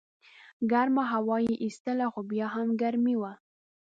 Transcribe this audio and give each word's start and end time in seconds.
ګرمه 0.71 1.03
هوا 1.13 1.37
یې 1.47 1.55
ایستله 1.65 2.05
خو 2.11 2.19
بیا 2.31 2.47
هم 2.55 2.67
ګرمي 2.81 3.15
وه. 3.21 3.31